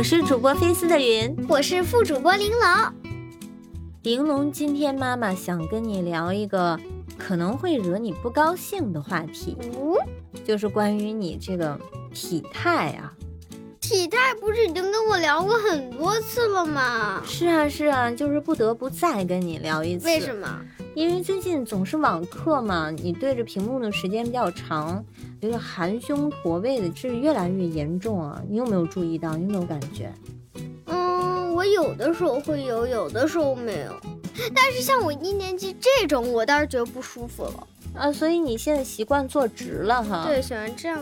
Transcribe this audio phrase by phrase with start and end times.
[0.00, 2.94] 我是主播菲斯的云，我是副主播玲珑。
[4.02, 6.80] 玲珑，今天妈妈想跟你聊一个
[7.18, 9.94] 可能会惹你不高兴的话题，嗯
[10.42, 11.78] 就是关于你这个
[12.14, 13.12] 体态啊。
[13.78, 17.22] 体态不是已经跟我聊过很多次了吗？
[17.26, 20.06] 是啊，是啊，就是不得不再跟你聊一次。
[20.06, 20.62] 为什么？
[20.94, 25.04] 因为最近总是网课嘛，你对着屏幕的时间比较长，
[25.40, 28.42] 觉得含胸驼背的是越来越严重啊。
[28.48, 29.36] 你有没有注意到？
[29.36, 30.12] 你有没有感觉？
[30.86, 33.94] 嗯，我有的时候会有，有的时候没有。
[34.54, 37.66] 但是像我一年级这种，我倒是觉得不舒服了。
[37.94, 40.24] 啊，所以你现在习惯坐直了哈？
[40.26, 40.98] 对，喜欢这样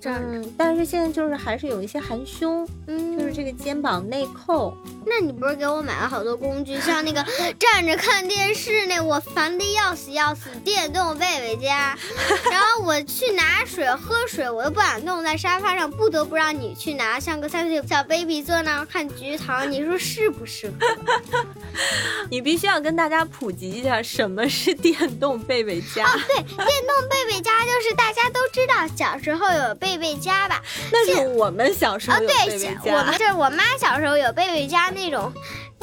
[0.00, 0.20] 站。
[0.22, 4.76] 嗯，但是现在就是还是有一些含胸，嗯，就是这个肩膀内扣。
[5.06, 7.24] 那你不是给我买了好多工具，像那个
[7.58, 11.96] 站着看电视那我烦的要死要死电动贝贝家，
[12.50, 20.72] 然后我去拿水喝水，我又不敢弄在沙发上，不得不让你去拿，像个三岁小 baby 坐那儿看菊糖，你说是不是？
[22.32, 26.06] 你必须要跟大家普及一下什么是电动贝贝家。
[26.06, 30.62] 哦，对，电动贝贝家就是大家都知道，小时候有贝贝家吧？
[30.90, 32.90] 那是我们小时候有贝贝家。
[32.96, 35.30] 我们这我妈小时候有贝贝家那种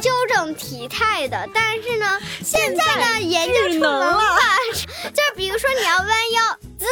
[0.01, 4.17] 纠正体态的，但是呢，现在呢研究出了，
[5.13, 6.57] 就是比如说你要弯腰。
[6.79, 6.85] 滋，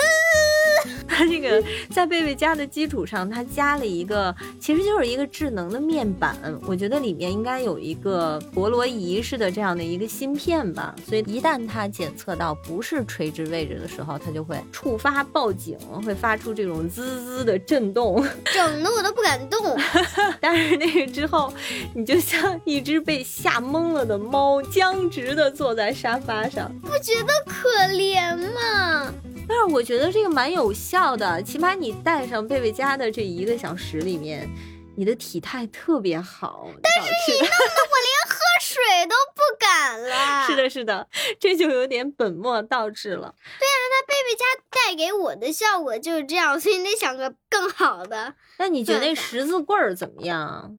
[1.17, 6.37] 它这个在贝贝家的基础上，它加了一个，其实就是一个智能的面板。
[6.67, 10.93] 我觉得里面应该有一个陀螺仪式的这样的一个芯片吧。
[11.07, 18.23] 所以一旦它检测到不是垂直位置的时候，它就会触发报警，会发出这种滋滋的震动，
[18.53, 19.75] 整的我都不敢动。
[20.39, 21.51] 但是那个之后，
[21.95, 29.11] 你就像一只被吓懵了的猫，僵直的坐在沙发上，不觉得可怜吗？
[29.48, 34.50] 但是我觉得这个蛮有效的，起码你带上贝贝家的这一个小时里面，
[34.98, 36.67] 你的体态特别好。
[36.84, 40.46] 但是你弄得我连喝水都不敢了。
[40.47, 41.07] 是的，是的，
[41.40, 43.34] 这就有点本末倒置了。
[43.57, 48.36] 对啊，那贝贝家带给我的效果就是这样，所以你得想个更好的。
[48.59, 50.78] 那你觉得那十字棍儿怎么样？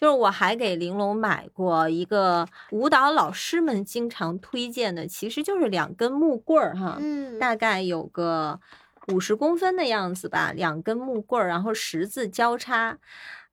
[0.00, 8.58] 就是我还给玲珑买过一个舞蹈老师们经常推荐的，其实就是两根木棍儿哈，嗯，大概有个
[9.08, 12.98] 五十公分的样子吧，两根木棍儿，然后十字交叉。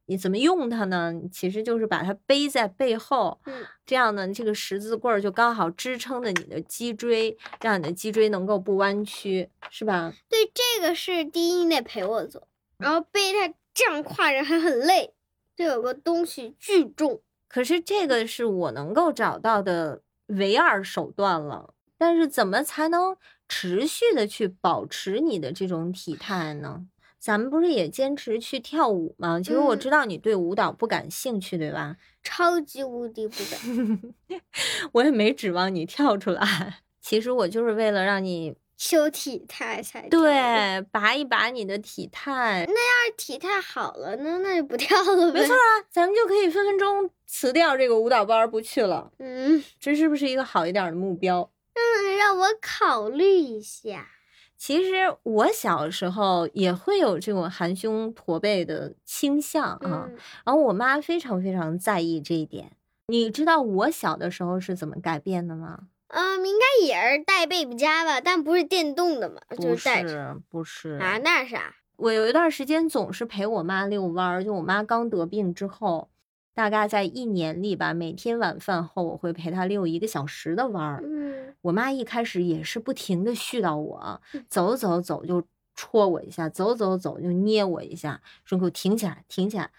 [0.10, 1.14] 你怎么用它呢？
[1.30, 10.14] 其实就是把它背在背后，嗯，这样呢，这个十字棍儿就刚好支撑着你的脊椎，让你的脊椎能够不弯曲，是吧？
[10.30, 12.48] 对，这个是第一，你得陪我做，
[12.78, 15.14] 然后背它这样挎着还很累。
[15.58, 21.74] 这有个东西巨重，可是这个是我能够找到的唯二手段了。
[21.98, 23.18] 但是怎么才能
[23.50, 26.86] 持续的去保持你的这种体态呢？
[27.18, 29.42] 咱们不是也坚持去跳舞吗？
[29.42, 31.98] 其实我知道你对舞蹈不感兴趣，对吧？
[32.22, 34.42] 超级无敌不感，
[34.94, 36.84] 我也没指望你跳出来。
[37.02, 38.56] 其实我就是为了让你。
[38.78, 42.64] 修体态才对，拔一拔你的体态。
[42.68, 44.40] 那要是体态好了呢？
[44.40, 45.42] 那就不跳了呗。
[45.42, 49.12] 没错啊，咱们就可以分分钟辞掉这个舞蹈班不去了。
[49.18, 51.50] 嗯，这是不是一个好一点的目标？
[51.74, 54.08] 嗯，让我考虑一下。
[54.56, 60.10] 其实我小时候也会有这种含胸驼背的倾向啊，
[60.46, 62.72] 然后我妈非常非常在意这一点。
[63.08, 65.88] 你知道我小的时候是怎么改变的吗？
[66.10, 70.38] 嗯，应该也是带贝贝家吧，但不是电动的嘛，就是带着。
[70.50, 71.76] 不是啊，那是啥？
[71.98, 76.10] 我有一段时间总是陪我妈遛弯儿，就我妈刚得病之后，
[76.54, 81.04] 大概在一年里吧，每天晚饭后我会陪她遛一个小时的弯儿。
[81.04, 85.44] 嗯，我妈一开始也是不停的絮叨我，走走走就
[85.76, 89.70] 戳我一下，走走走就捏我一下，说给我停起来，停起来。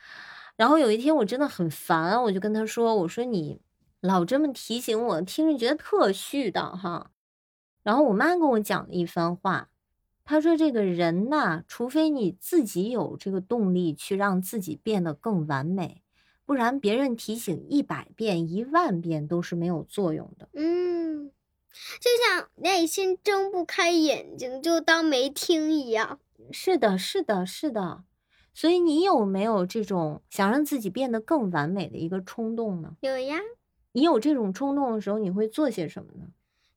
[0.57, 3.61] 然后有一天我真的很烦，我就跟她说，我说你。
[4.01, 7.11] 老这么提醒我，听着觉得特絮叨哈。
[7.83, 9.71] 然后我妈跟我讲了一番话，
[10.25, 16.03] 她说：“这个人呐，除非你自己有这个动力去让自己变得更完美，
[16.47, 21.33] 不然别人提醒一百遍、一万遍都是没有作用的。”嗯，
[22.01, 26.21] 就像内心睁不开眼睛，就当没听一样。
[26.53, 28.05] 是的，是的，是的。
[28.55, 32.97] 所以你有没有这种想让自己变得更完美的一个冲动呢？
[33.01, 33.39] 有呀。
[33.93, 36.27] 你有这种冲动的时候，你会做些什么呢？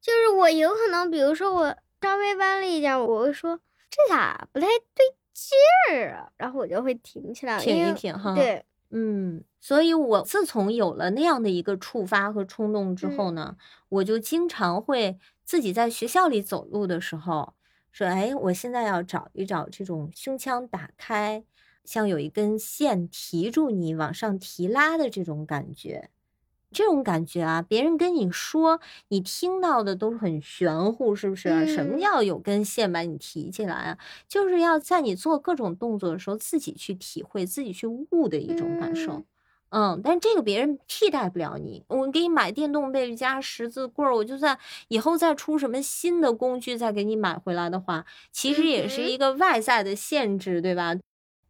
[0.02, 3.60] 就是我有可能，比如说我稍微弯了一点，我会说
[3.90, 8.34] 这咋不太对劲儿啊，然后我就会停起来，停一停哈。
[8.34, 13.56] 对，嗯，所以我自从有了那样的一个触发和冲动之后呢，
[13.90, 17.54] 我就经常会自己在学校里走路的时候
[17.92, 21.44] 说，哎，我现在要找一找这种胸腔打开。
[21.84, 26.12] 像有一根线提住你往上提拉的这种感觉。
[26.74, 28.80] 这种感觉啊，别人跟你说，
[29.10, 31.68] 你听到的都很玄乎，是不是？
[31.68, 33.98] 什么叫有根线把你提起来啊？
[34.28, 39.24] 就是要在你做各种动作的时候，自己去体会、自己去悟的一种感受。
[39.70, 41.84] 嗯，但这个别人替代不了你。
[41.88, 44.58] 我给你买电动被加十字棍儿，我就算
[44.90, 50.94] 以后再出什么新的工具再给你买回来的话，其实也是一个外在的限制，对吧？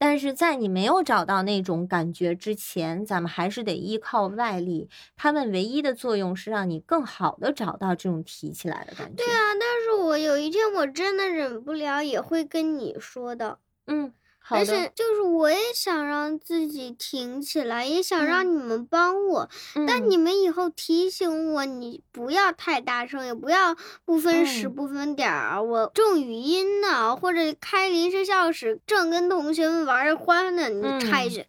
[0.03, 4.89] 但是在你没有找到那种感觉之前，咱们还是得依靠外力。
[5.15, 9.23] 他们唯一的作用是让你更好的找到这种提起来的感觉。
[9.23, 13.59] 对啊，但是我有一天我真的忍不了，也会跟你说的。
[13.85, 14.11] 嗯。
[14.51, 19.49] 而且就是我也想让自己挺起来，也想让你们帮我，
[19.87, 23.75] 但你们以后提醒我，你不要太大声，也不要
[24.05, 25.63] 不分时不分点儿。
[25.63, 31.45] 我正语音呢，或者开临时教室，正跟同学们玩着欢呢，你插一句：“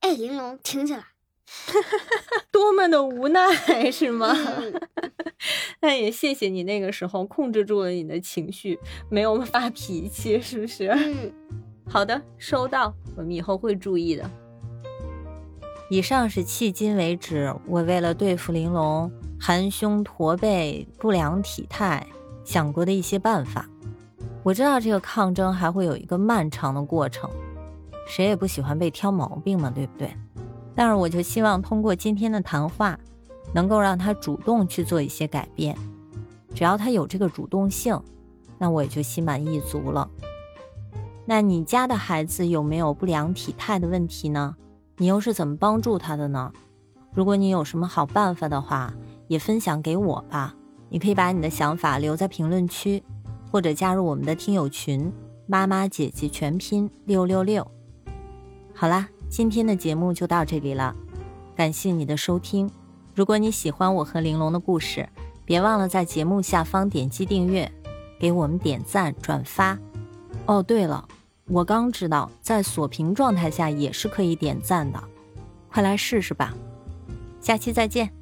[0.00, 1.04] 哎，玲珑，挺起来。
[2.50, 4.36] ”多么的无奈，是吗？
[5.82, 8.78] 那也谢谢你那个时候控制住了你的情绪，
[9.10, 10.88] 没有发脾气，是不是？
[10.88, 11.32] 嗯。
[11.94, 14.28] 好的，收到，我们以后会注意的。
[15.88, 19.08] 以上是迄今为止我为了对付玲珑
[19.38, 22.04] 含胸驼背、不良体态
[22.44, 23.64] 想过的一些办法。
[24.42, 27.30] 我知道这个抗争还会有一个漫长的过程，
[28.08, 30.12] 谁也不喜欢被挑毛病嘛，对不对？
[30.74, 32.98] 但是我就希望通过今天的谈话，
[33.52, 35.78] 能够让他主动去做一些改变。
[36.56, 37.96] 只要他有这个主动性，
[38.58, 40.10] 那我也就心满意足了。
[41.26, 44.56] 那你家的孩子有没有不良体态的问题呢？
[44.98, 46.52] 你又是怎么帮助他的呢？
[47.12, 48.92] 如果你有什么好办法的话，
[49.26, 50.54] 也分享给我吧。
[50.88, 53.02] 你可以把你的想法留在评论区，
[53.50, 55.12] 或者加入我们的听友群
[55.46, 57.66] “妈妈姐姐全拼六六六”。
[58.74, 60.94] 好啦，今天的节目就到这里了，
[61.56, 62.70] 感谢你的收听。
[63.14, 65.08] 如果你喜欢我和玲珑的故事，
[65.44, 67.70] 别忘了在节目下方点击订阅，
[68.20, 69.78] 给我们点赞转发。
[70.46, 71.06] 哦，对了，
[71.46, 75.02] 我刚知道，在锁屏状态下也是可以点赞的，
[75.70, 76.54] 快来试试吧！
[77.40, 78.12] 下期再见。